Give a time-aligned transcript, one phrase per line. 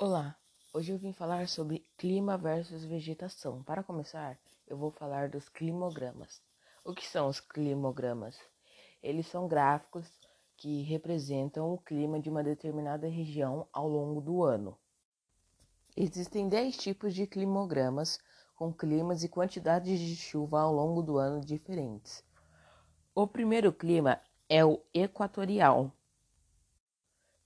[0.00, 0.36] Olá,
[0.72, 3.64] hoje eu vim falar sobre clima versus vegetação.
[3.64, 6.40] Para começar, eu vou falar dos climogramas.
[6.84, 8.38] O que são os climogramas?
[9.02, 10.06] Eles são gráficos
[10.56, 14.78] que representam o clima de uma determinada região ao longo do ano.
[15.96, 18.20] Existem 10 tipos de climogramas
[18.54, 22.22] com climas e quantidades de chuva ao longo do ano diferentes.
[23.12, 25.92] O primeiro clima é o equatorial,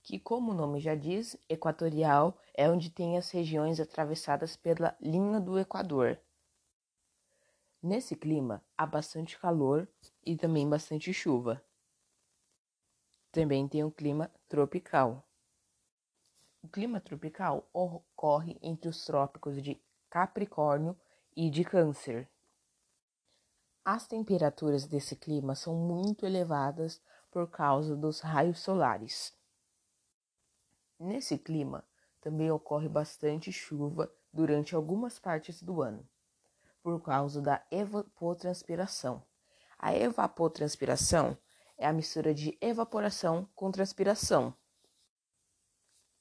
[0.03, 5.39] que, como o nome já diz, equatorial é onde tem as regiões atravessadas pela linha
[5.39, 6.19] do Equador.
[7.81, 9.87] Nesse clima há bastante calor
[10.25, 11.63] e também bastante chuva.
[13.31, 15.25] Também tem o clima tropical.
[16.61, 20.97] O clima tropical ocorre entre os trópicos de Capricórnio
[21.35, 22.29] e de Câncer.
[23.83, 29.33] As temperaturas desse clima são muito elevadas por causa dos raios solares.
[31.03, 31.85] Nesse clima,
[32.21, 36.07] também ocorre bastante chuva durante algumas partes do ano,
[36.81, 39.21] por causa da evapotranspiração.
[39.77, 41.37] A evapotranspiração
[41.77, 44.55] é a mistura de evaporação com transpiração.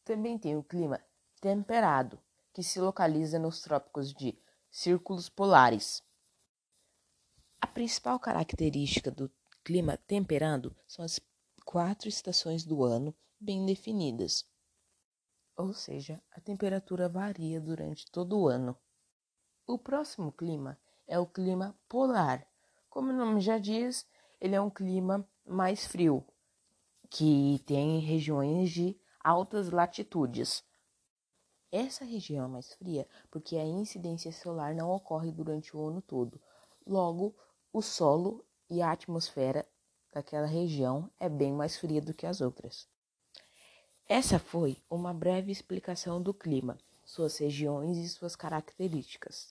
[0.02, 1.00] Também tem o clima
[1.40, 2.18] temperado,
[2.52, 4.36] que se localiza nos trópicos de
[4.68, 6.02] círculos polares.
[7.60, 9.30] A principal característica do
[9.62, 11.20] clima temperado são as
[11.64, 14.50] quatro estações do ano bem definidas
[15.56, 18.76] ou seja, a temperatura varia durante todo o ano.
[19.66, 22.46] O próximo clima é o clima polar.
[22.88, 24.06] Como o nome já diz,
[24.40, 26.24] ele é um clima mais frio,
[27.08, 30.64] que tem regiões de altas latitudes.
[31.70, 36.40] Essa região é mais fria porque a incidência solar não ocorre durante o ano todo.
[36.86, 37.34] Logo,
[37.72, 39.66] o solo e a atmosfera
[40.12, 42.88] daquela região é bem mais fria do que as outras.
[44.14, 49.40] Essa foi uma breve explicação do clima, suas regiões e suas características.